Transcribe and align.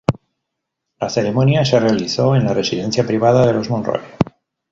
La 0.99 1.11
ceremonia 1.11 1.63
se 1.63 1.79
realizó 1.79 2.35
en 2.35 2.45
la 2.45 2.55
residencia 2.55 3.05
privada 3.05 3.45
de 3.45 3.53
los 3.53 3.69
Monroe. 3.69 4.01